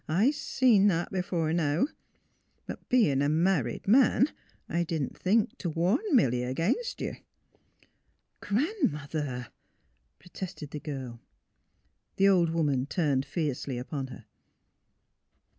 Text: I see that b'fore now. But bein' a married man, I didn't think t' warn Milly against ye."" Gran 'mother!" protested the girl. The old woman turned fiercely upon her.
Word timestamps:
I 0.09 0.31
see 0.31 0.83
that 0.87 1.11
b'fore 1.11 1.53
now. 1.53 1.85
But 2.65 2.89
bein' 2.89 3.21
a 3.21 3.29
married 3.29 3.87
man, 3.87 4.29
I 4.67 4.83
didn't 4.83 5.15
think 5.15 5.59
t' 5.59 5.67
warn 5.67 6.01
Milly 6.11 6.41
against 6.41 7.01
ye."" 7.01 7.21
Gran 8.41 8.89
'mother!" 8.91 9.49
protested 10.19 10.71
the 10.71 10.79
girl. 10.79 11.21
The 12.15 12.27
old 12.29 12.49
woman 12.49 12.87
turned 12.87 13.25
fiercely 13.25 13.77
upon 13.77 14.07
her. 14.07 14.25